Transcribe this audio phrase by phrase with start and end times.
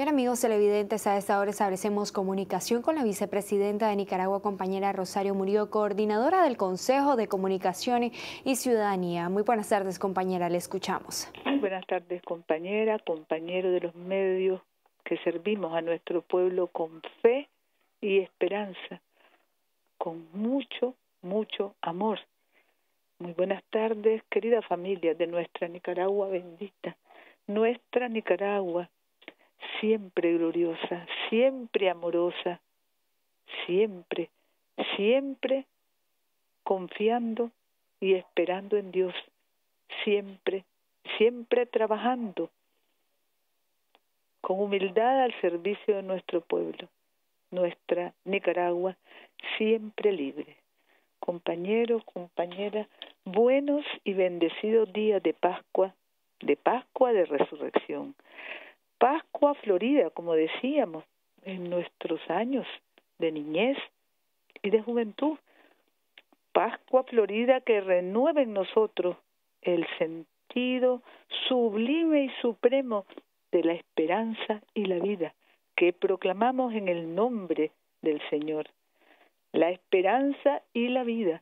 [0.00, 5.34] Bien amigos televidentes, a esta hora establecemos comunicación con la vicepresidenta de Nicaragua, compañera Rosario
[5.34, 8.04] Murillo, coordinadora del Consejo de Comunicación
[8.42, 9.28] y Ciudadanía.
[9.28, 11.30] Muy buenas tardes compañera, le escuchamos.
[11.44, 14.62] Muy buenas tardes compañera, compañero de los medios
[15.04, 17.50] que servimos a nuestro pueblo con fe
[18.00, 19.02] y esperanza,
[19.98, 22.20] con mucho, mucho amor.
[23.18, 26.96] Muy buenas tardes, querida familia de nuestra Nicaragua bendita,
[27.46, 28.88] nuestra Nicaragua
[29.80, 32.60] siempre gloriosa, siempre amorosa,
[33.66, 34.30] siempre,
[34.96, 35.66] siempre
[36.62, 37.50] confiando
[38.00, 39.14] y esperando en Dios,
[40.04, 40.64] siempre,
[41.18, 42.50] siempre trabajando
[44.40, 46.88] con humildad al servicio de nuestro pueblo,
[47.50, 48.96] nuestra Nicaragua
[49.58, 50.56] siempre libre.
[51.18, 52.88] Compañeros, compañeras,
[53.24, 55.94] buenos y bendecidos días de Pascua,
[56.40, 58.14] de Pascua de Resurrección.
[59.00, 61.04] Pascua florida, como decíamos,
[61.44, 62.66] en nuestros años
[63.18, 63.78] de niñez
[64.62, 65.38] y de juventud.
[66.52, 69.16] Pascua florida que renueva en nosotros
[69.62, 71.00] el sentido
[71.48, 73.06] sublime y supremo
[73.50, 75.32] de la esperanza y la vida
[75.76, 77.70] que proclamamos en el nombre
[78.02, 78.68] del Señor.
[79.52, 81.40] La esperanza y la vida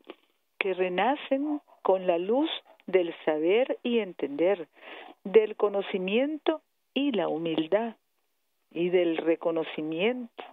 [0.60, 2.50] que renacen con la luz
[2.86, 4.68] del saber y entender,
[5.24, 6.62] del conocimiento
[6.98, 7.94] y la humildad
[8.72, 10.44] y del reconocimiento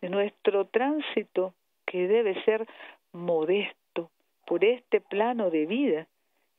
[0.00, 1.54] de nuestro tránsito
[1.86, 2.66] que debe ser
[3.12, 4.10] modesto
[4.46, 6.08] por este plano de vida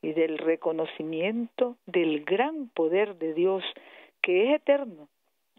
[0.01, 3.65] y del reconocimiento del gran poder de Dios
[4.21, 5.09] que es eterno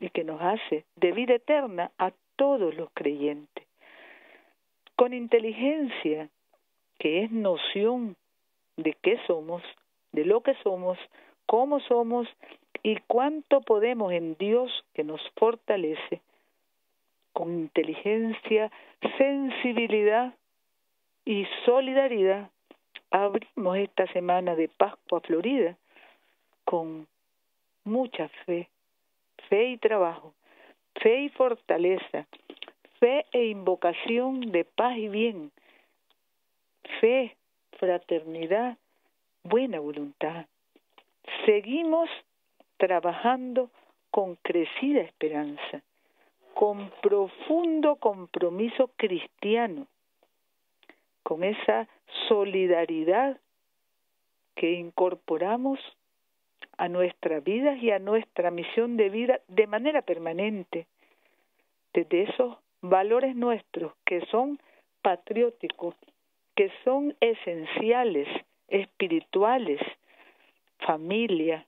[0.01, 3.67] y que nos hace de vida eterna a todos los creyentes.
[4.97, 6.31] Con inteligencia,
[6.99, 8.17] que es noción
[8.79, 9.63] de qué somos,
[10.13, 10.99] de lo que somos,
[11.45, 12.27] cómo somos
[12.83, 16.21] y cuánto podemos en Dios que nos fortalece
[17.33, 18.71] con inteligencia,
[19.17, 20.35] sensibilidad
[21.25, 22.51] y solidaridad.
[23.11, 25.77] Abrimos esta semana de Pascua Florida
[26.65, 27.07] con
[27.85, 28.69] mucha fe,
[29.49, 30.35] fe y trabajo,
[31.01, 32.27] fe y fortaleza,
[32.99, 35.51] fe e invocación de paz y bien,
[37.01, 37.37] fe,
[37.79, 38.77] fraternidad,
[39.43, 40.47] buena voluntad.
[41.45, 42.09] Seguimos
[42.83, 43.71] trabajando
[44.11, 45.83] con crecida esperanza,
[46.53, 49.87] con profundo compromiso cristiano,
[51.23, 51.87] con esa
[52.27, 53.39] solidaridad
[54.57, 55.79] que incorporamos
[56.77, 60.89] a nuestra vida y a nuestra misión de vida de manera permanente,
[61.95, 64.59] desde esos valores nuestros que son
[65.03, 65.95] patrióticos,
[66.57, 68.27] que son esenciales,
[68.67, 69.81] espirituales,
[70.85, 71.65] familia,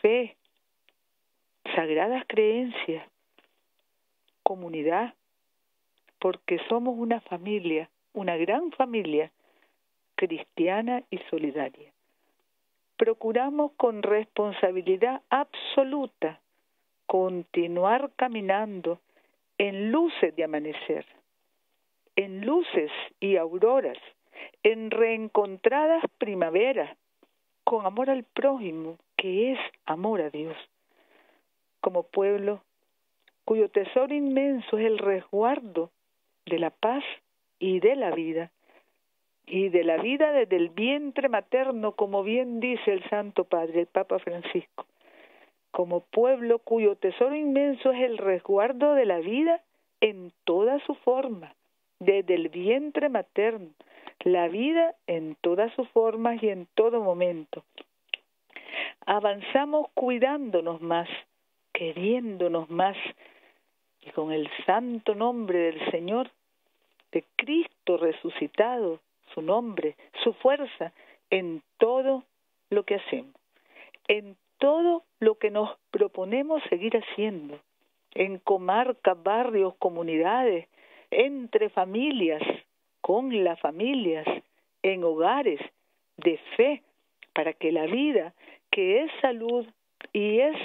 [0.00, 0.34] fe,
[1.74, 3.06] sagradas creencias,
[4.42, 5.14] comunidad,
[6.18, 9.30] porque somos una familia, una gran familia
[10.14, 11.92] cristiana y solidaria.
[12.96, 16.40] Procuramos con responsabilidad absoluta
[17.06, 19.00] continuar caminando
[19.58, 21.04] en luces de amanecer,
[22.16, 22.90] en luces
[23.20, 23.98] y auroras,
[24.62, 26.96] en reencontradas primaveras,
[27.64, 30.56] con amor al prójimo, que es amor a Dios
[31.86, 32.62] como pueblo
[33.44, 35.92] cuyo tesoro inmenso es el resguardo
[36.44, 37.04] de la paz
[37.60, 38.50] y de la vida,
[39.46, 43.86] y de la vida desde el vientre materno, como bien dice el Santo Padre, el
[43.86, 44.86] Papa Francisco,
[45.70, 49.62] como pueblo cuyo tesoro inmenso es el resguardo de la vida
[50.00, 51.54] en toda su forma,
[52.00, 53.70] desde el vientre materno,
[54.24, 57.62] la vida en todas sus formas y en todo momento.
[59.06, 61.08] Avanzamos cuidándonos más,
[61.76, 62.96] queriéndonos más
[64.00, 66.30] y con el santo nombre del Señor,
[67.12, 69.00] de Cristo resucitado,
[69.34, 69.94] su nombre,
[70.24, 70.92] su fuerza
[71.28, 72.24] en todo
[72.70, 73.34] lo que hacemos,
[74.08, 77.60] en todo lo que nos proponemos seguir haciendo,
[78.14, 80.68] en comarcas, barrios, comunidades,
[81.10, 82.42] entre familias,
[83.02, 84.26] con las familias,
[84.82, 85.60] en hogares
[86.16, 86.82] de fe,
[87.34, 88.32] para que la vida,
[88.70, 89.66] que es salud
[90.14, 90.56] y es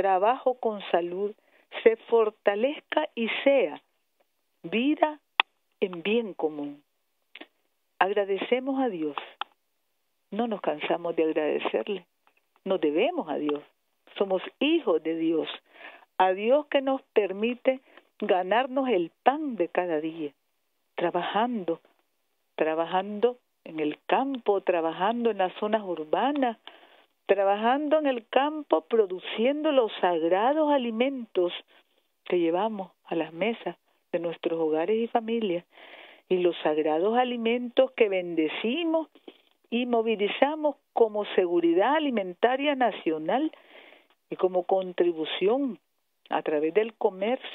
[0.00, 1.34] trabajo con salud,
[1.82, 3.82] se fortalezca y sea
[4.62, 5.20] vida
[5.80, 6.82] en bien común.
[7.98, 9.16] Agradecemos a Dios.
[10.30, 12.06] No nos cansamos de agradecerle.
[12.64, 13.62] Nos debemos a Dios.
[14.16, 15.48] Somos hijos de Dios.
[16.16, 17.80] A Dios que nos permite
[18.20, 20.32] ganarnos el pan de cada día.
[20.94, 21.80] Trabajando,
[22.54, 26.56] trabajando en el campo, trabajando en las zonas urbanas,
[27.26, 31.52] trabajando en el campo, produciendo los sagrados alimentos
[32.24, 33.76] que llevamos a las mesas
[34.12, 35.64] de nuestros hogares y familias,
[36.28, 39.08] y los sagrados alimentos que bendecimos
[39.68, 43.52] y movilizamos como seguridad alimentaria nacional
[44.30, 45.78] y como contribución
[46.28, 47.48] a través del comercio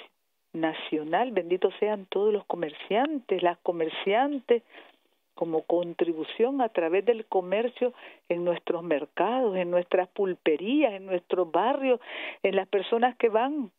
[0.53, 4.63] nacional, benditos sean todos los comerciantes, las comerciantes,
[5.35, 7.93] como contribución a través del comercio
[8.29, 11.99] en nuestros mercados, en nuestras pulperías, en nuestros barrios,
[12.41, 13.71] en las personas que van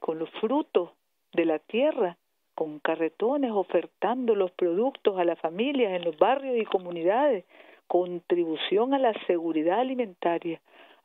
[0.00, 0.90] con los frutos
[1.32, 2.16] de la tierra,
[2.54, 7.44] con carretones ofertando los productos a las familias en los barrios y comunidades,
[7.86, 10.60] contribución a la seguridad alimentaria.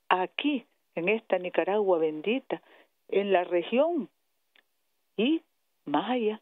[0.10, 0.66] Aquí,
[0.96, 2.62] en esta Nicaragua bendita,
[3.08, 4.10] en la región
[5.16, 5.42] y
[5.86, 6.42] más allá.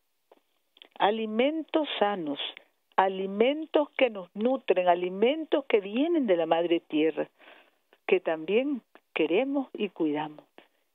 [0.97, 2.39] Alimentos sanos,
[3.03, 7.27] alimentos que nos nutren, alimentos que vienen de la madre tierra,
[8.07, 8.81] que también
[9.13, 10.45] queremos y cuidamos.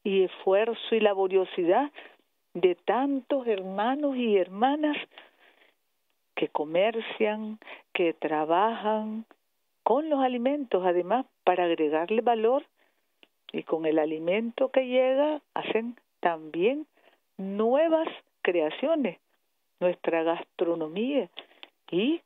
[0.04, 1.90] Y esfuerzo y laboriosidad
[2.54, 4.96] de tantos hermanos y hermanas
[6.34, 7.58] que comercian,
[7.92, 9.24] que trabajan
[9.82, 12.64] con los alimentos, además, para agregarle valor
[13.52, 16.86] y con el alimento que llega hacen también
[17.36, 18.08] nuevas
[18.42, 19.18] creaciones,
[19.80, 21.28] nuestra gastronomía
[21.90, 22.20] y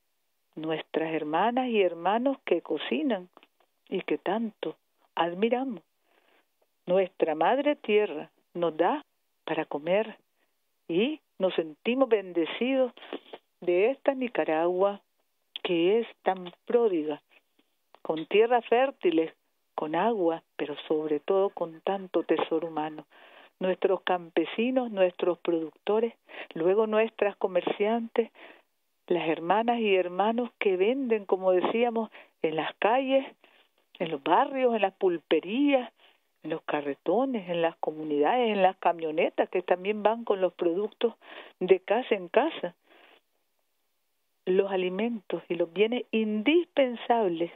[0.57, 3.29] nuestras hermanas y hermanos que cocinan
[3.89, 4.77] y que tanto
[5.15, 5.83] admiramos.
[6.87, 9.05] Nuestra Madre Tierra nos da
[9.45, 10.17] para comer
[10.89, 12.93] y nos sentimos bendecidos
[13.61, 15.01] de esta Nicaragua
[15.63, 17.23] que es tan pródiga,
[18.03, 19.33] con tierras fértiles,
[19.75, 23.07] con agua, pero sobre todo con tanto tesoro humano
[23.61, 26.15] nuestros campesinos, nuestros productores,
[26.55, 28.31] luego nuestras comerciantes,
[29.11, 32.11] las hermanas y hermanos que venden, como decíamos,
[32.43, 33.27] en las calles,
[33.99, 35.93] en los barrios, en las pulperías,
[36.45, 41.15] en los carretones, en las comunidades, en las camionetas que también van con los productos
[41.59, 42.77] de casa en casa.
[44.47, 47.51] Los alimentos y los bienes indispensables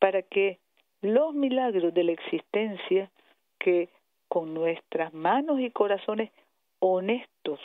[0.00, 0.58] para que
[1.02, 3.12] los milagros de la existencia
[3.60, 3.90] que
[4.26, 6.32] con nuestras manos y corazones
[6.80, 7.60] honestos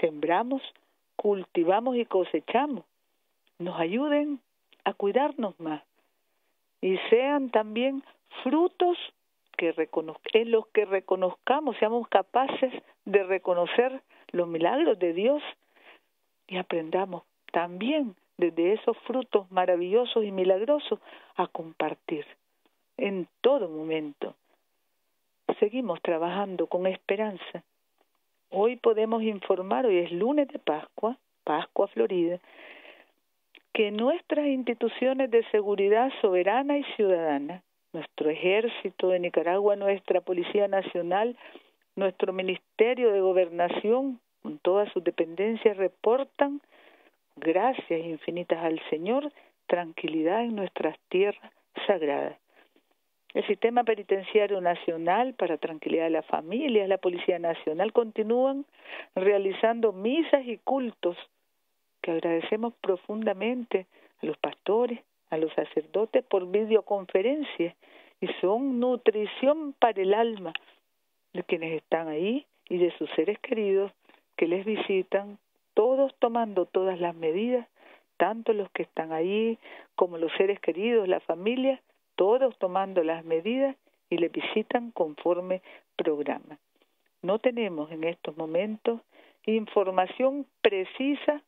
[0.00, 0.62] sembramos,
[1.20, 2.84] cultivamos y cosechamos,
[3.58, 4.40] nos ayuden
[4.84, 5.82] a cuidarnos más
[6.80, 8.02] y sean también
[8.42, 8.96] frutos
[9.58, 9.74] que
[10.32, 12.72] en los que reconozcamos, seamos capaces
[13.04, 14.00] de reconocer
[14.32, 15.42] los milagros de Dios
[16.48, 20.98] y aprendamos también desde esos frutos maravillosos y milagrosos
[21.36, 22.24] a compartir
[22.96, 24.34] en todo momento
[25.58, 27.62] seguimos trabajando con esperanza.
[28.52, 32.40] Hoy podemos informar, hoy es lunes de Pascua, Pascua Florida,
[33.72, 37.62] que nuestras instituciones de seguridad soberana y ciudadana,
[37.92, 41.36] nuestro ejército de Nicaragua, nuestra Policía Nacional,
[41.94, 46.60] nuestro Ministerio de Gobernación, con todas sus dependencias, reportan,
[47.36, 49.30] gracias infinitas al Señor,
[49.68, 51.52] tranquilidad en nuestras tierras
[51.86, 52.39] sagradas.
[53.32, 58.66] El sistema penitenciario nacional para tranquilidad de las familias, la Policía Nacional continúan
[59.14, 61.16] realizando misas y cultos
[62.02, 63.86] que agradecemos profundamente
[64.20, 67.76] a los pastores, a los sacerdotes por videoconferencia
[68.20, 70.52] y son nutrición para el alma
[71.32, 73.92] de quienes están ahí y de sus seres queridos
[74.36, 75.38] que les visitan,
[75.74, 77.68] todos tomando todas las medidas,
[78.16, 79.58] tanto los que están ahí
[79.94, 81.80] como los seres queridos, la familia,
[82.20, 83.74] todos tomando las medidas
[84.10, 85.62] y le visitan conforme
[85.96, 86.58] programa.
[87.22, 89.00] No tenemos en estos momentos
[89.46, 91.42] información precisa,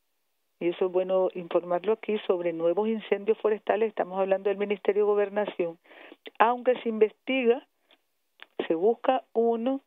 [0.61, 5.11] y eso es bueno informarlo aquí, sobre nuevos incendios forestales, estamos hablando del Ministerio de
[5.11, 5.77] Gobernación,
[6.39, 7.67] aunque se investiga,
[8.67, 9.83] se busca uno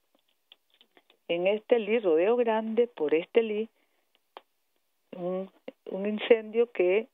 [1.27, 3.69] en este li, Rodeo Grande, por este li,
[5.17, 5.49] un,
[5.89, 7.07] un incendio que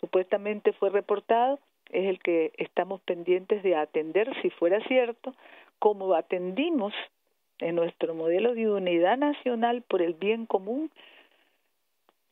[0.00, 1.60] supuestamente fue reportado,
[1.92, 5.34] es el que estamos pendientes de atender, si fuera cierto,
[5.78, 6.92] como atendimos
[7.58, 10.90] en nuestro modelo de unidad nacional por el bien común,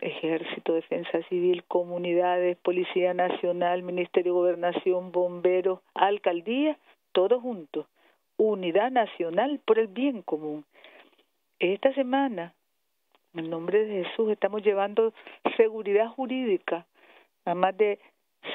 [0.00, 6.78] Ejército, Defensa Civil, comunidades, Policía Nacional, Ministerio de Gobernación, Bomberos, Alcaldía,
[7.12, 7.86] todos juntos,
[8.36, 10.64] unidad nacional por el bien común.
[11.58, 12.54] Esta semana,
[13.34, 15.12] en nombre de Jesús, estamos llevando
[15.56, 16.86] seguridad jurídica
[17.44, 17.98] a más de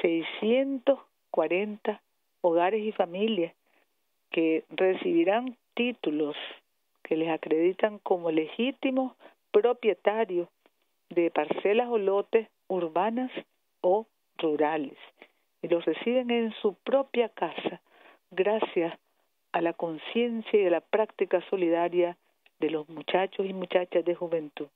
[0.02, 2.02] 640
[2.40, 3.54] hogares y familias
[4.30, 6.36] que recibirán títulos
[7.02, 9.14] que les acreditan como legítimos
[9.52, 10.48] propietarios
[11.10, 13.30] de parcelas o lotes urbanas
[13.80, 14.06] o
[14.38, 14.96] rurales.
[15.62, 17.80] y los reciben en su propia casa,
[18.30, 18.98] gracias
[19.52, 22.18] a la conciencia y a la práctica solidaria
[22.60, 24.68] de los muchachos y muchachas de juventud.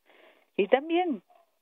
[0.57, 1.21] Y también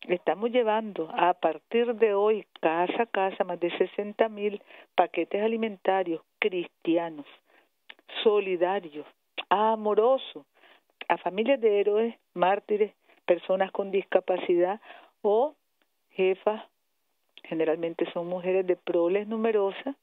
[0.09, 4.63] estamos llevando a partir de hoy, casa a casa, más de 60 mil
[4.95, 7.27] paquetes alimentarios cristianos,
[8.23, 9.07] solidarios,
[9.49, 10.45] amorosos,
[11.09, 12.93] a familias de héroes, mártires,
[13.25, 14.81] personas con discapacidad
[15.23, 15.55] o
[16.11, 16.63] jefas,
[17.45, 19.97] generalmente son mujeres de proles numerosas,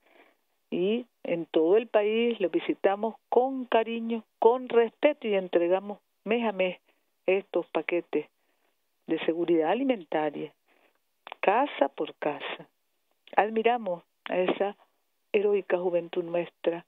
[0.69, 6.51] y en todo el país los visitamos con cariño, con respeto y entregamos mes a
[6.51, 6.79] mes
[7.27, 8.27] estos paquetes
[9.07, 10.53] de seguridad alimentaria,
[11.41, 12.67] casa por casa.
[13.35, 14.75] Admiramos a esa
[15.31, 16.85] heroica juventud nuestra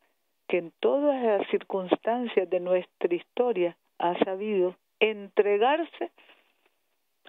[0.47, 6.11] que en todas las circunstancias de nuestra historia ha sabido entregarse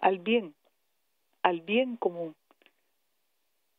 [0.01, 0.55] al bien,
[1.43, 2.35] al bien común,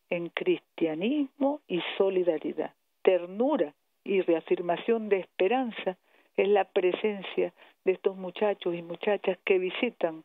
[0.09, 3.73] en cristianismo y solidaridad, ternura
[4.03, 5.97] y reafirmación de esperanza
[6.37, 10.23] es la presencia de estos muchachos y muchachas que visitan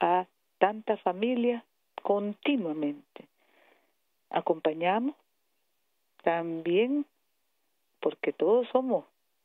[0.00, 0.26] a
[0.58, 1.62] tantas familias
[2.02, 3.26] continuamente.
[4.30, 5.14] Acompañamos
[6.22, 7.06] también
[8.00, 9.04] porque todos somos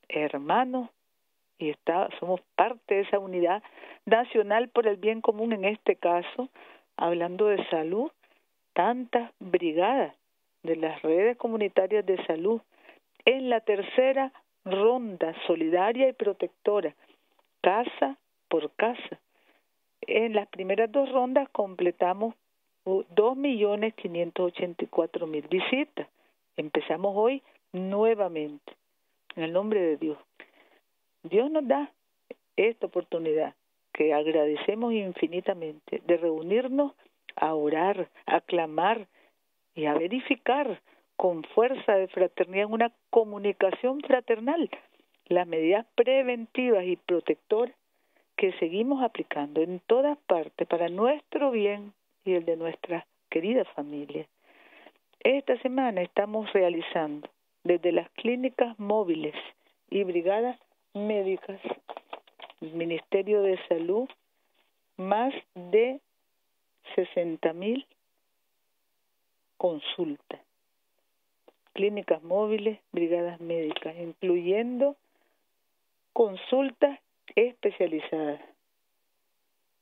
[0.10, 0.90] hermanos
[1.58, 1.74] y
[2.20, 3.62] somos parte de esa unidad
[4.06, 6.50] nacional por el bien común en este caso,
[6.98, 8.12] hablando de salud,
[8.74, 10.16] tantas brigadas
[10.64, 12.62] de las redes comunitarias de salud
[13.26, 14.32] en la tercera
[14.66, 16.96] ronda solidaria y protectora,
[17.62, 18.18] casa
[18.48, 19.20] por casa.
[20.08, 22.36] En las primeras dos rondas completamos
[22.86, 26.08] dos millones quinientos ochenta y cuatro mil visitas.
[26.58, 28.74] Empezamos hoy nuevamente,
[29.36, 30.18] en el nombre de Dios.
[31.24, 31.92] Dios nos da
[32.56, 33.56] esta oportunidad
[33.94, 36.94] que agradecemos infinitamente de reunirnos
[37.36, 39.08] a orar, a clamar
[39.76, 40.82] y a verificar
[41.16, 44.70] con fuerza de fraternidad en una comunicación fraternal
[45.26, 47.76] las medidas preventivas y protectoras
[48.42, 51.94] que seguimos aplicando en todas partes para nuestro bien
[52.26, 54.26] y el de nuestra querida familia.
[55.20, 57.30] Esta semana estamos realizando
[57.64, 59.36] desde las clínicas móviles
[59.92, 60.60] y brigadas
[60.96, 61.62] médicas,
[62.62, 64.10] el Ministerio de Salud,
[64.98, 66.00] más de
[66.96, 67.86] 60 mil
[69.58, 70.42] consultas,
[71.74, 74.96] clínicas móviles, brigadas médicas, incluyendo
[76.14, 77.00] consultas
[77.36, 78.42] especializadas,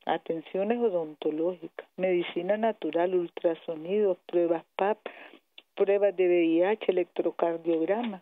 [0.05, 5.00] atenciones odontológicas, medicina natural, ultrasonidos, pruebas PAP,
[5.75, 8.22] pruebas de VIH, electrocardiograma.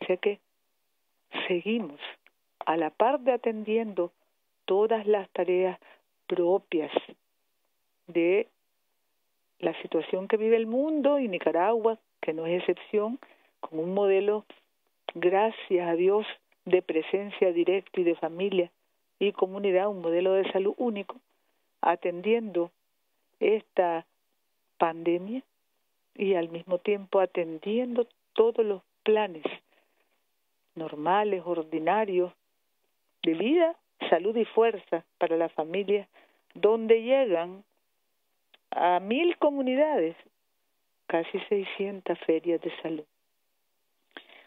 [0.00, 0.40] O sea que
[1.46, 2.00] seguimos
[2.64, 4.12] a la par de atendiendo
[4.64, 5.78] todas las tareas
[6.26, 6.90] propias
[8.08, 8.48] de
[9.58, 13.18] la situación que vive el mundo y Nicaragua, que no es excepción,
[13.60, 14.44] con un modelo,
[15.14, 16.26] gracias a Dios,
[16.66, 18.70] de presencia directa y de familia
[19.18, 21.16] y comunidad, un modelo de salud único,
[21.80, 22.70] atendiendo
[23.40, 24.04] esta
[24.76, 25.42] pandemia
[26.14, 29.44] y al mismo tiempo atendiendo todos los planes
[30.74, 32.32] normales, ordinarios,
[33.22, 33.74] de vida,
[34.10, 36.08] salud y fuerza para la familia,
[36.54, 37.64] donde llegan
[38.70, 40.16] a mil comunidades,
[41.06, 43.04] casi 600 ferias de salud.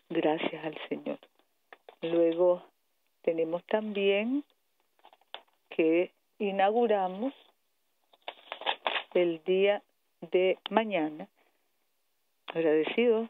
[0.09, 1.19] Gracias al Señor.
[2.01, 2.63] Luego
[3.23, 4.43] tenemos también
[5.69, 7.33] que inauguramos
[9.13, 9.81] el día
[10.31, 11.27] de mañana.
[12.47, 13.29] Agradecido,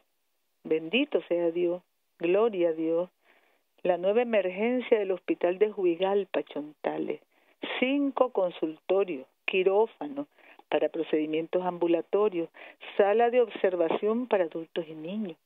[0.64, 1.82] bendito sea Dios,
[2.18, 3.10] gloria a Dios,
[3.82, 7.20] la nueva emergencia del Hospital de Juigalpa, Chontales,
[7.78, 10.26] cinco consultorios, quirófanos
[10.68, 12.48] para procedimientos ambulatorios,
[12.96, 15.36] sala de observación para adultos y niños,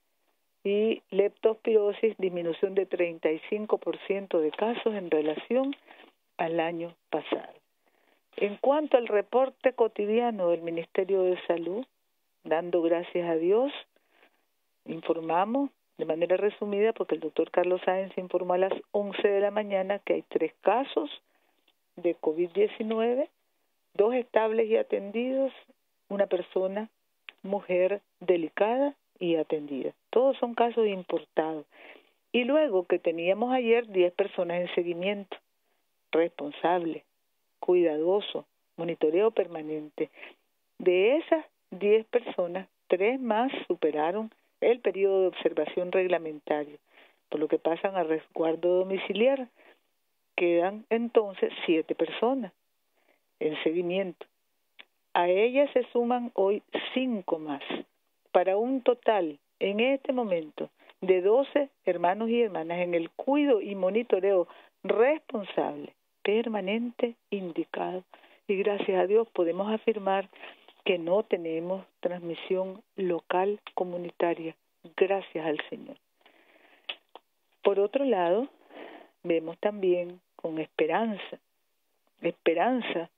[0.63, 5.75] Y leptospirosis, disminución de 35% de casos en relación
[6.37, 7.53] al año pasado.
[8.37, 11.85] En cuanto al reporte cotidiano del Ministerio de Salud,
[12.43, 13.71] dando gracias a Dios,
[14.85, 19.51] informamos de manera resumida, porque el doctor Carlos Sáenz informó a las 11 de la
[19.51, 21.09] mañana que hay tres casos
[21.95, 23.29] de COVID-19,
[23.93, 25.53] dos estables y atendidos,
[26.09, 26.89] una persona,
[27.43, 29.93] mujer delicada y atendida.
[30.09, 31.65] Todos son casos importados.
[32.31, 35.37] Y luego que teníamos ayer 10 personas en seguimiento,
[36.11, 37.05] responsable,
[37.59, 38.45] cuidadoso,
[38.77, 40.09] monitoreo permanente.
[40.77, 46.77] De esas 10 personas, tres más superaron el periodo de observación reglamentario,
[47.29, 49.47] por lo que pasan a resguardo domiciliar.
[50.35, 52.51] Quedan entonces siete personas
[53.39, 54.25] en seguimiento.
[55.13, 56.61] A ellas se suman hoy
[56.93, 57.63] cinco más,
[58.31, 60.69] para un total en este momento
[61.01, 64.47] de doce hermanos y hermanas en el cuido y monitoreo
[64.83, 68.03] responsable, permanente, indicado.
[68.47, 70.29] Y gracias a Dios podemos afirmar
[70.83, 74.55] que no tenemos transmisión local comunitaria,
[74.95, 75.97] gracias al Señor.
[77.63, 78.47] Por otro lado,
[79.23, 81.39] vemos también con esperanza,
[82.21, 83.09] esperanza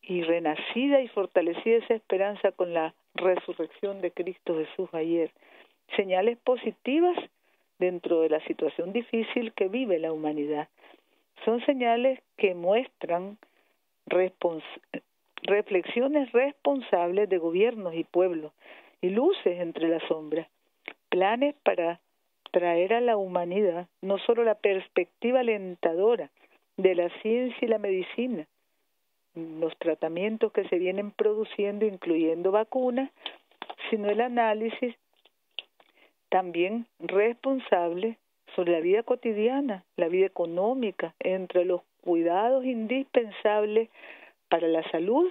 [0.00, 5.30] y renacida y fortalecida esa esperanza con la resurrección de Cristo Jesús ayer,
[5.94, 7.16] señales positivas
[7.78, 10.66] dentro de la situación difícil que vive la humanidad.
[11.44, 13.38] Son señales que muestran
[15.44, 18.50] reflexiones responsables de gobiernos y pueblos
[19.00, 20.48] y luces entre las sombras,
[21.10, 22.00] planes para
[22.52, 26.30] traer a la humanidad no solo la perspectiva alentadora
[26.76, 28.46] de la ciencia y la medicina,
[29.34, 33.10] los tratamientos que se vienen produciendo, incluyendo vacunas,
[33.90, 34.94] sino el análisis
[36.28, 38.18] también responsable
[38.54, 43.88] sobre la vida cotidiana, la vida económica, entre los cuidados indispensables
[44.48, 45.30] para la salud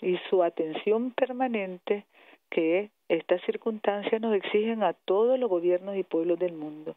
[0.00, 2.04] y su atención permanente
[2.50, 6.96] que estas circunstancias nos exigen a todos los gobiernos y pueblos del mundo.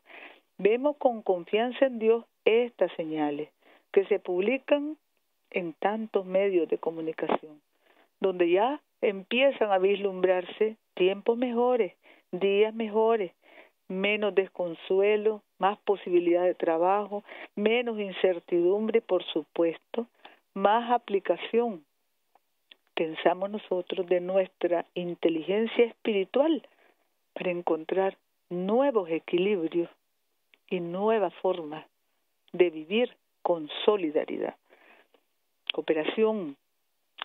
[0.57, 3.49] Vemos con confianza en Dios estas señales
[3.91, 4.97] que se publican
[5.49, 7.61] en tantos medios de comunicación,
[8.19, 11.93] donde ya empiezan a vislumbrarse tiempos mejores,
[12.31, 13.31] días mejores,
[13.87, 17.23] menos desconsuelo, más posibilidad de trabajo,
[17.55, 20.07] menos incertidumbre, por supuesto,
[20.53, 21.83] más aplicación,
[23.01, 26.61] pensamos nosotros, de nuestra inteligencia espiritual
[27.33, 28.15] para encontrar
[28.51, 29.89] nuevos equilibrios
[30.69, 31.83] y nuevas formas
[32.53, 34.55] de vivir con solidaridad.
[35.73, 36.57] Cooperación,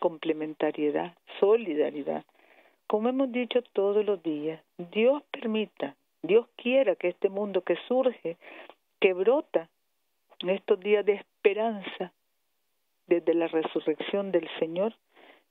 [0.01, 2.25] complementariedad, solidaridad.
[2.87, 8.39] Como hemos dicho todos los días, Dios permita, Dios quiera que este mundo que surge,
[8.99, 9.69] que brota
[10.39, 12.15] en estos días de esperanza,
[13.09, 14.95] desde la resurrección del Señor,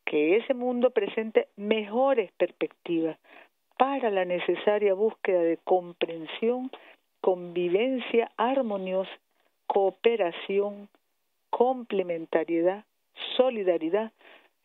[0.06, 3.18] que ese mundo presente mejores perspectivas
[3.78, 6.72] para la necesaria búsqueda de comprensión,
[7.22, 9.12] convivencia armoniosa,
[9.68, 10.88] cooperación,
[11.50, 12.86] complementariedad,
[13.36, 14.12] solidaridad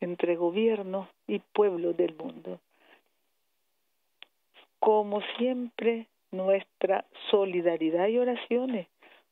[0.00, 2.60] entre gobiernos y pueblos del mundo.
[4.78, 8.86] Como siempre, nuestra solidaridad y oraciones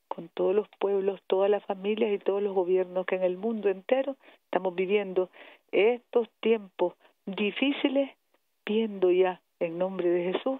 [0.09, 3.69] con todos los pueblos, todas las familias y todos los gobiernos que en el mundo
[3.69, 5.29] entero estamos viviendo
[5.71, 6.95] estos tiempos
[7.25, 8.11] difíciles,
[8.65, 10.59] viendo ya en nombre de Jesús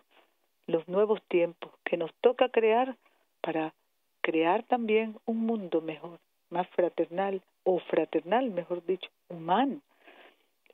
[0.68, 2.96] los nuevos tiempos que nos toca crear
[3.42, 3.74] para
[4.22, 9.82] crear también un mundo mejor, más fraternal o fraternal, mejor dicho, humano.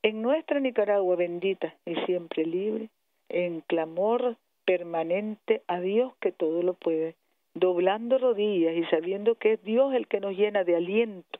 [0.03, 2.89] En nuestra Nicaragua bendita y siempre libre,
[3.29, 4.35] en clamor
[4.65, 7.15] permanente a Dios que todo lo puede,
[7.55, 11.39] doblando rodillas y sabiendo que es Dios el que nos llena de aliento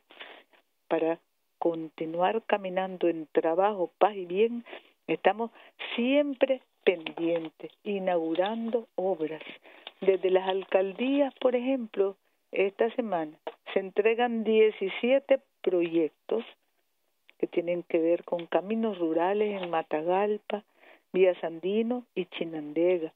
[0.87, 1.19] para
[1.59, 4.65] continuar caminando en trabajo, paz y bien,
[5.07, 5.51] estamos
[5.95, 9.41] siempre pendientes, inaugurando obras.
[10.01, 12.15] Desde las alcaldías, por ejemplo,
[12.51, 13.37] esta semana
[13.73, 16.45] se entregan 17 proyectos
[17.37, 20.63] que tienen que ver con caminos rurales en Matagalpa,
[21.11, 23.11] Vía Sandino y Chinandega.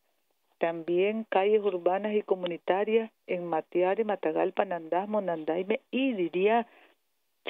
[0.60, 6.68] También calles urbanas y comunitarias en Matiare, Matagalpa, Nandasmo, Nandaime y diría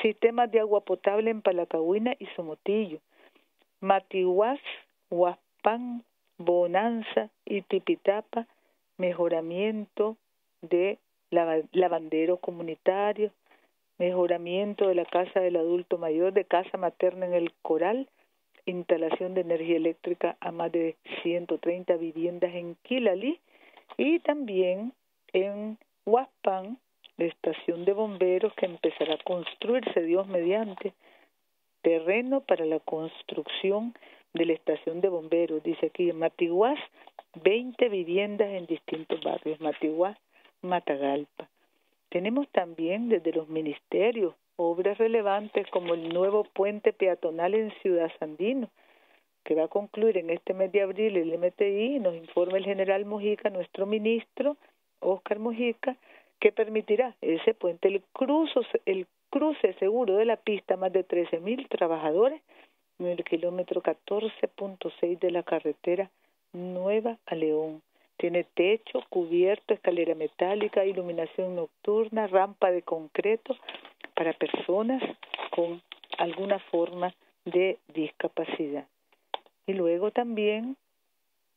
[0.01, 2.99] sistemas de agua potable en Palacahuina y Somotillo.
[3.81, 4.59] Matiguas,
[5.09, 6.03] Huaspán,
[6.37, 8.45] Bonanza y Tipitapa,
[8.97, 10.15] mejoramiento
[10.61, 10.99] de
[11.31, 13.31] lavanderos comunitarios,
[13.97, 18.07] mejoramiento de la casa del adulto mayor, de casa materna en el Coral,
[18.65, 23.39] instalación de energía eléctrica a más de 130 viviendas en Quilali
[23.97, 24.93] y también
[25.33, 26.77] en Huaspán,
[27.17, 30.93] la estación de bomberos que empezará a construirse, Dios mediante,
[31.81, 33.93] terreno para la construcción
[34.33, 35.63] de la estación de bomberos.
[35.63, 36.79] Dice aquí en Matiguás,
[37.43, 39.59] 20 viviendas en distintos barrios.
[39.59, 40.17] Matiguás,
[40.61, 41.49] Matagalpa.
[42.09, 48.69] Tenemos también desde los ministerios obras relevantes como el nuevo puente peatonal en Ciudad Sandino,
[49.45, 53.05] que va a concluir en este mes de abril el MTI, nos informa el general
[53.05, 54.57] Mojica, nuestro ministro,
[54.99, 55.95] Óscar Mojica,
[56.41, 61.69] que permitirá ese puente, el, cruzo, el cruce seguro de la pista, más de 13.000
[61.69, 62.41] trabajadores
[62.99, 66.09] en el kilómetro 14.6 de la carretera
[66.51, 67.81] Nueva a León.
[68.17, 73.55] Tiene techo, cubierto, escalera metálica, iluminación nocturna, rampa de concreto
[74.19, 75.01] para personas
[75.49, 75.81] con
[76.17, 78.85] alguna forma de discapacidad.
[79.65, 80.75] Y luego también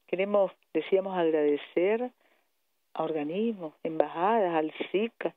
[0.07, 2.13] queremos, decíamos, agradecer
[2.95, 5.35] a organismos, embajadas, al SICA,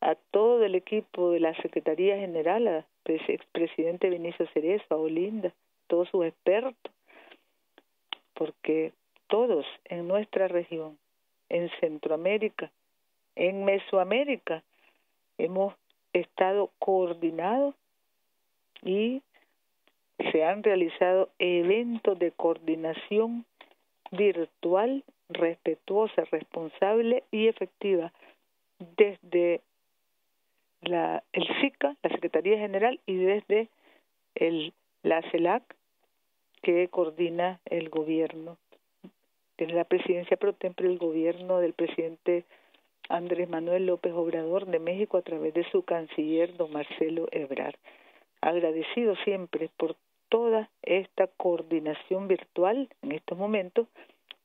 [0.00, 2.84] a todo el equipo de la Secretaría General, al
[3.26, 5.52] expresidente Vinicio Cerezo, a Olinda,
[5.88, 6.92] todos sus expertos,
[8.34, 8.92] porque
[9.26, 10.96] todos en nuestra región,
[11.48, 12.70] en Centroamérica,
[13.34, 14.62] en Mesoamérica,
[15.38, 15.74] hemos
[16.12, 17.74] estado coordinados
[18.82, 19.22] y
[20.32, 23.44] se han realizado eventos de coordinación
[24.10, 28.12] virtual, respetuosa, responsable y efectiva
[28.96, 29.60] desde
[30.80, 33.68] la, el SICA, la Secretaría General, y desde
[34.34, 35.62] el, la CELAC,
[36.62, 38.56] que coordina el gobierno.
[39.56, 42.44] Tiene la presidencia pro tempore del gobierno del presidente
[43.08, 47.76] Andrés Manuel López Obrador de México a través de su canciller, don Marcelo Ebrard.
[48.40, 49.96] Agradecido siempre por
[50.28, 53.88] toda esta coordinación virtual en estos momentos,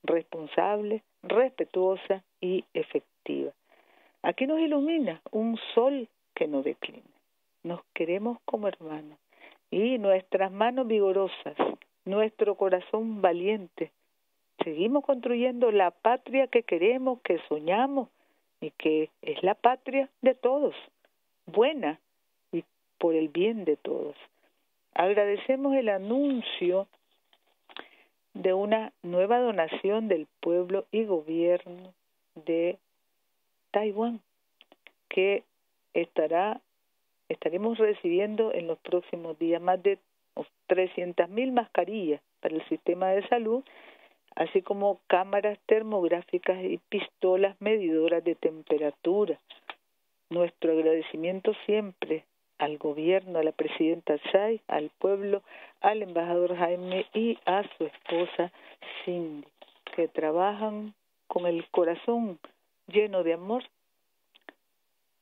[0.04, 3.52] responsable, respetuosa y efectiva.
[4.22, 7.04] Aquí nos ilumina un sol que no declina.
[7.64, 9.20] Nos queremos como hermanos
[9.72, 11.56] y nuestras manos vigorosas,
[12.06, 13.92] nuestro corazón valiente,
[14.64, 18.10] seguimos construyendo la patria que queremos, que soñamos
[18.64, 20.74] y que es la patria de todos,
[21.46, 22.00] buena
[22.54, 22.64] y
[22.98, 24.16] por el bien de todos.
[24.94, 26.88] Agradecemos el anuncio
[28.34, 31.94] de una nueva donación del pueblo y gobierno
[32.36, 32.78] de
[33.72, 34.22] Taiwán
[35.10, 35.44] que
[35.94, 36.62] estará
[37.28, 39.98] estaremos recibiendo en los próximos días más de
[40.70, 43.64] 300.000 mil mascarillas para el sistema de salud
[44.36, 49.40] así como cámaras termográficas y pistolas medidoras de temperatura.
[50.30, 52.26] Nuestro agradecimiento siempre
[52.58, 55.42] al gobierno, a la presidenta Tsai, al pueblo,
[55.82, 58.52] al embajador Jaime y a su esposa
[59.04, 59.48] Cindy,
[59.96, 60.94] que trabajan
[61.28, 62.40] con el corazón
[62.88, 63.64] lleno de amor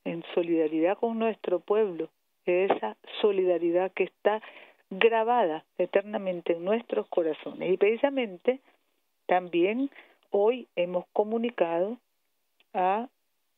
[0.04, 2.08] en solidaridad con nuestro pueblo,
[2.44, 4.40] esa solidaridad que está
[4.90, 7.72] grabada eternamente en nuestros corazones.
[7.72, 8.60] Y precisamente
[9.26, 9.90] también
[10.30, 11.98] hoy hemos comunicado
[12.74, 13.08] a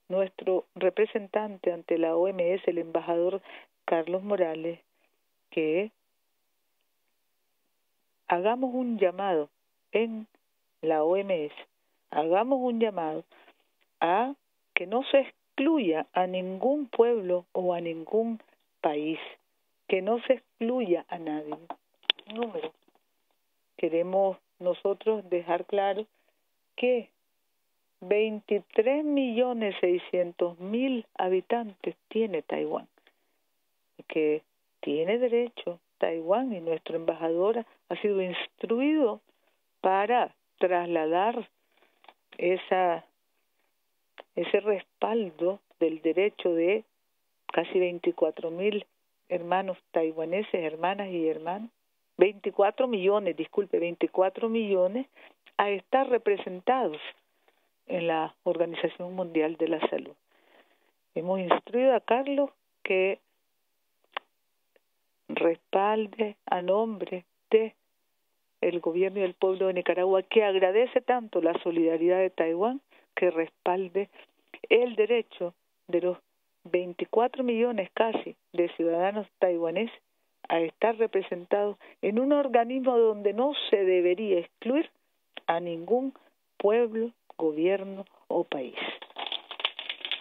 [0.08, 3.40] nuestro representante ante la OMS, el embajador
[3.84, 4.80] Carlos Morales,
[5.50, 5.90] que
[8.28, 9.48] hagamos un llamado
[9.92, 10.26] en
[10.82, 11.52] la OMS,
[12.10, 13.24] hagamos un llamado
[14.00, 14.34] a
[14.74, 18.40] que no se excluya a ningún pueblo o a ningún
[18.80, 19.18] país,
[19.88, 21.56] que no se excluya a nadie.
[22.34, 22.72] Número.
[23.76, 26.06] Queremos nosotros dejar claro
[26.76, 27.10] que
[28.00, 32.86] 23 millones 600 mil habitantes tiene Taiwán
[34.08, 34.42] que
[34.80, 39.20] tiene derecho Taiwán y nuestro embajador ha sido instruido
[39.80, 41.48] para trasladar
[42.38, 43.04] esa
[44.34, 46.84] ese respaldo del derecho de
[47.52, 48.84] casi 24 mil
[49.28, 51.70] hermanos taiwaneses, hermanas y hermanos
[52.16, 55.06] 24 millones, disculpe, 24 millones
[55.56, 57.00] a estar representados
[57.86, 60.14] en la Organización Mundial de la Salud.
[61.14, 62.50] Hemos instruido a Carlos
[62.82, 63.20] que
[65.28, 67.74] respalde a nombre de
[68.60, 72.80] el gobierno y el pueblo de Nicaragua que agradece tanto la solidaridad de Taiwán
[73.14, 74.08] que respalde
[74.70, 75.54] el derecho
[75.88, 76.18] de los
[76.64, 79.94] 24 millones casi de ciudadanos taiwaneses
[80.48, 84.90] a estar representados en un organismo donde no se debería excluir
[85.46, 86.14] a ningún
[86.56, 88.74] pueblo, gobierno o país.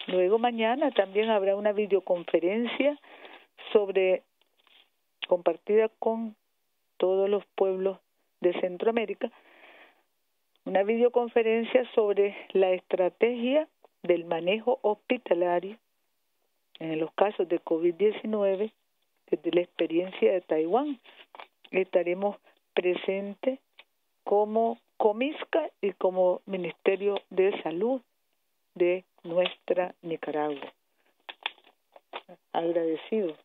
[0.08, 3.00] Luego mañana también habrá una videoconferencia
[3.72, 4.24] sobre
[5.28, 6.36] compartida con
[6.98, 8.00] todos los pueblos
[8.42, 9.32] de Centroamérica,
[10.66, 13.68] una videoconferencia sobre la estrategia
[14.04, 15.78] del manejo hospitalario
[16.80, 18.72] en los casos de COVID-19
[19.36, 21.00] desde la experiencia de Taiwán.
[21.72, 22.38] Estaremos
[22.74, 23.60] presentes
[24.24, 28.02] como Comisca y como Ministerio de Salud
[28.76, 30.72] de nuestra Nicaragua.
[32.52, 33.38] Agradecidos,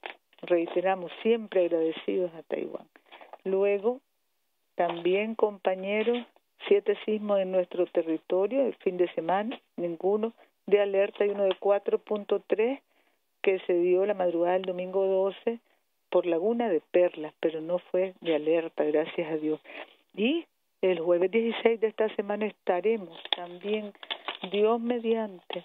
[0.43, 2.87] reiteramos, siempre agradecidos a Taiwán.
[3.45, 4.01] Luego,
[4.75, 6.19] también compañeros,
[6.69, 10.35] siete sismos en nuestro territorio el fin de semana, ninguno
[10.67, 12.81] de alerta y uno de 4.3
[13.41, 15.61] que se dio la madrugada del domingo 12
[16.11, 19.61] por Laguna de Perlas, pero no fue de alerta, gracias a Dios.
[20.15, 20.47] Y
[20.81, 23.93] el jueves 16 de esta semana estaremos también,
[24.51, 25.65] Dios mediante,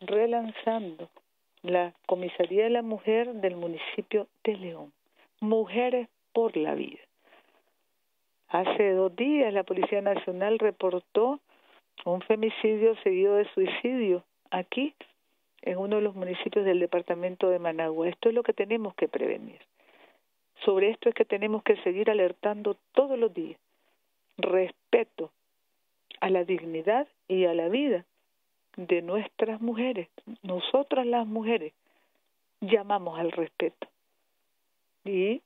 [0.00, 1.08] relanzando
[1.62, 4.92] la Comisaría de la Mujer del municipio de León.
[5.40, 7.00] Mujeres por la vida.
[8.48, 11.40] Hace dos días la Policía Nacional reportó
[12.04, 14.94] un femicidio seguido de suicidio aquí
[15.64, 18.08] en uno de los municipios del departamento de Managua.
[18.08, 19.60] Esto es lo que tenemos que prevenir.
[20.64, 23.58] Sobre esto es que tenemos que seguir alertando todos los días.
[24.36, 25.30] Respeto
[26.20, 28.04] a la dignidad y a la vida
[28.76, 30.08] de nuestras mujeres.
[30.42, 31.72] Nosotras las mujeres
[32.60, 33.88] llamamos al respeto.
[35.06, 35.40] Y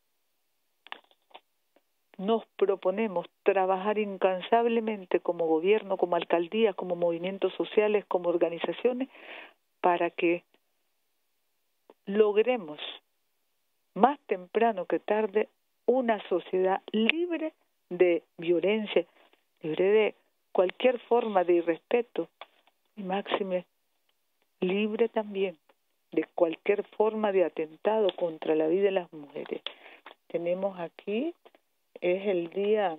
[2.17, 9.09] nos proponemos trabajar incansablemente como gobierno, como alcaldía, como movimientos sociales, como organizaciones,
[9.81, 10.43] para que
[12.07, 12.81] logremos
[13.95, 15.49] más temprano que tarde
[15.87, 17.53] una sociedad libre
[17.91, 19.05] de violencia,
[19.63, 20.15] libre de
[20.53, 22.29] cualquier forma de irrespeto
[22.97, 23.65] y máxime
[24.61, 25.57] libre también
[26.13, 29.61] de cualquier forma de atentado contra la vida de las mujeres.
[30.29, 31.35] Tenemos aquí,
[32.01, 32.97] es el día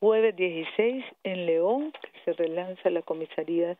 [0.00, 3.76] jueves 16 en León, que se relanza la comisaría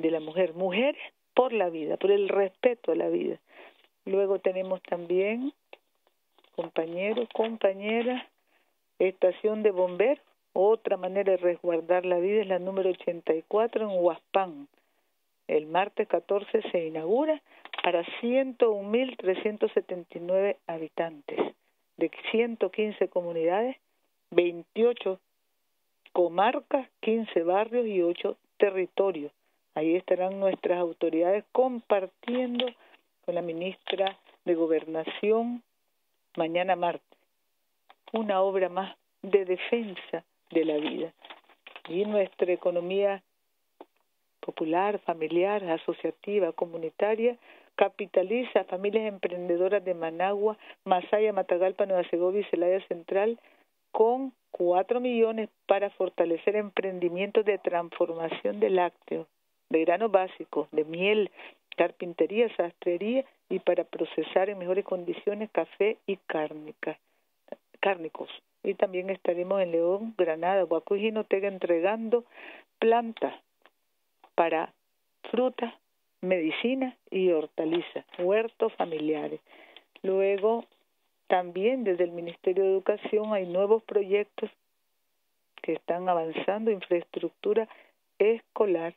[0.00, 0.54] de la mujer.
[0.54, 1.00] Mujeres
[1.34, 3.38] por la vida, por el respeto a la vida.
[4.04, 5.52] Luego tenemos también,
[6.56, 8.22] compañeros, compañeras,
[8.98, 10.24] estación de bomberos.
[10.52, 14.66] Otra manera de resguardar la vida es la número 84 en Huaspán.
[15.46, 17.40] El martes 14 se inaugura
[17.82, 21.38] para 101.379 habitantes
[21.96, 23.76] de 115 comunidades,
[24.30, 25.18] 28
[26.12, 29.32] comarcas, 15 barrios y 8 territorios.
[29.74, 32.66] Ahí estarán nuestras autoridades compartiendo
[33.24, 35.62] con la ministra de Gobernación
[36.36, 37.10] mañana martes
[38.12, 41.12] una obra más de defensa de la vida.
[41.88, 43.22] Y nuestra economía
[44.40, 47.36] popular, familiar, asociativa, comunitaria,
[47.76, 53.38] capitaliza a familias emprendedoras de Managua, Masaya, Matagalpa, Nueva Segovia y Celaya Central
[53.92, 59.26] con cuatro millones para fortalecer emprendimientos de transformación de lácteos,
[59.70, 61.30] de granos básicos, de miel,
[61.76, 66.98] carpintería, sastrería y para procesar en mejores condiciones café y cárnica,
[67.80, 68.28] cárnicos.
[68.62, 72.24] Y también estaremos en León, Granada, Huaco y Jinotega entregando
[72.78, 73.34] plantas
[74.34, 74.72] para
[75.30, 75.72] frutas,
[76.20, 79.40] medicina y hortalizas, huertos familiares.
[80.02, 80.66] Luego,
[81.28, 84.50] también desde el Ministerio de Educación hay nuevos proyectos
[85.62, 87.68] que están avanzando, infraestructura
[88.18, 88.94] escolar.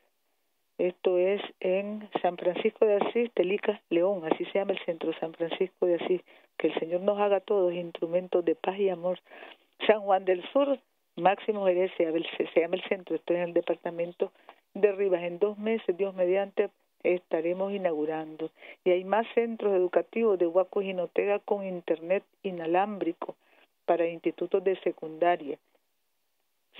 [0.78, 5.32] Esto es en San Francisco de Asís, Telica, León, así se llama el centro, San
[5.32, 6.20] Francisco de Asís.
[6.58, 9.20] Que el Señor nos haga todos instrumentos de paz y amor.
[9.86, 10.78] San Juan del Sur,
[11.16, 12.04] Máximo Jerez, se
[12.60, 14.32] llama el centro, esto es en el departamento
[14.74, 15.22] de Rivas.
[15.22, 16.70] En dos meses, Dios mediante,
[17.04, 18.50] estaremos inaugurando.
[18.84, 23.36] Y hay más centros educativos de Huaco y Jinotega con internet inalámbrico
[23.84, 25.58] para institutos de secundaria.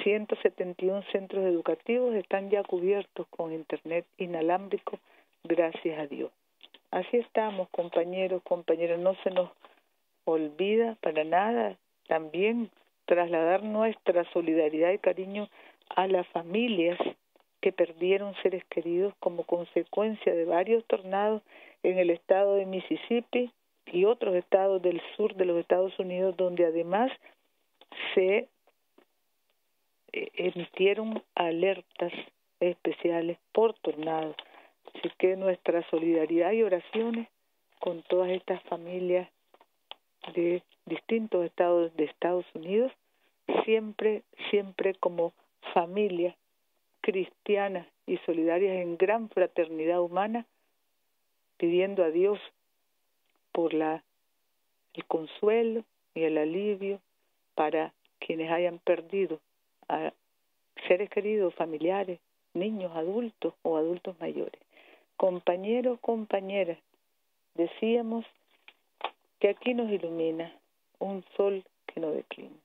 [0.02, 4.98] 171 centros educativos están ya cubiertos con internet inalámbrico,
[5.44, 6.30] gracias a Dios.
[6.90, 9.50] Así estamos, compañeros, compañeras, no se nos
[10.24, 11.76] olvida para nada
[12.09, 12.70] también
[13.07, 15.48] trasladar nuestra solidaridad y cariño
[15.90, 16.98] a las familias
[17.61, 21.42] que perdieron seres queridos como consecuencia de varios tornados
[21.83, 23.50] en el estado de Mississippi,
[23.92, 27.12] y otros estados del sur de los Estados Unidos donde además
[28.14, 28.48] se
[30.14, 32.12] emitieron alertas
[32.61, 34.37] especiales por tornados.
[34.94, 37.29] Así que nuestra solidaridad y oraciones
[37.81, 39.29] con todas estas familias
[40.35, 42.92] de distintos estados de Estados Unidos,
[43.64, 45.33] siempre, siempre como
[45.72, 46.37] familia
[47.00, 50.46] cristiana y solidarias en gran fraternidad humana,
[51.59, 52.38] pidiendo a Dios
[53.53, 54.03] por la
[54.94, 57.00] el consuelo y el alivio
[57.55, 59.40] para quienes hayan perdido
[59.88, 60.12] a
[60.86, 62.20] seres queridos, familiares,
[62.54, 64.60] niños, adultos o adultos mayores.
[65.16, 66.78] Compañeros, compañeras,
[67.54, 68.24] decíamos
[69.40, 70.52] que aquí nos ilumina
[70.98, 72.56] un sol que no declina.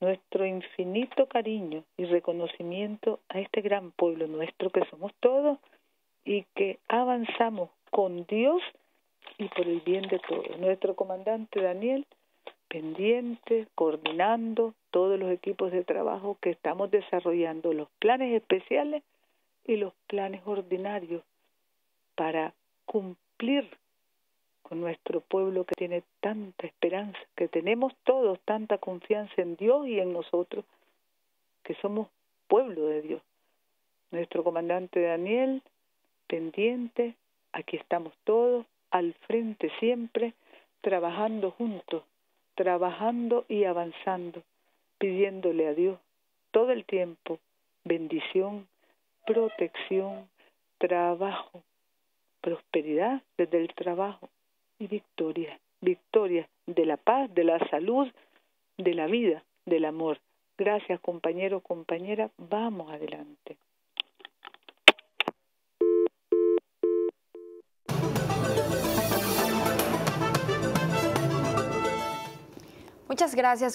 [0.00, 5.58] Nuestro infinito cariño y reconocimiento a este gran pueblo nuestro que somos todos
[6.24, 8.62] y que avanzamos con Dios
[9.38, 10.58] y por el bien de todos.
[10.58, 12.06] Nuestro comandante Daniel
[12.74, 19.04] pendiente, coordinando todos los equipos de trabajo que estamos desarrollando, los planes especiales
[19.64, 21.22] y los planes ordinarios
[22.16, 22.52] para
[22.84, 23.70] cumplir
[24.64, 30.00] con nuestro pueblo que tiene tanta esperanza, que tenemos todos tanta confianza en Dios y
[30.00, 30.64] en nosotros,
[31.62, 32.08] que somos
[32.48, 33.22] pueblo de Dios.
[34.10, 35.62] Nuestro comandante Daniel,
[36.26, 37.14] pendiente,
[37.52, 40.34] aquí estamos todos, al frente siempre,
[40.80, 42.02] trabajando juntos
[42.54, 44.42] trabajando y avanzando,
[44.98, 45.98] pidiéndole a Dios
[46.50, 47.38] todo el tiempo
[47.84, 48.66] bendición,
[49.26, 50.28] protección,
[50.78, 51.62] trabajo,
[52.40, 54.28] prosperidad desde el trabajo
[54.78, 58.10] y victoria, victoria de la paz, de la salud,
[58.78, 60.18] de la vida, del amor.
[60.56, 63.56] Gracias compañero, compañera, vamos adelante.
[73.14, 73.72] Muchas gracias.